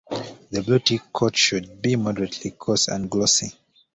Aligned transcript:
The 0.49 0.61
Bluetick 0.61 1.11
coat 1.13 1.37
should 1.37 1.79
be 1.79 1.95
moderately 1.95 2.49
coarse 2.49 2.87
and 2.87 3.07
glossy. 3.07 3.53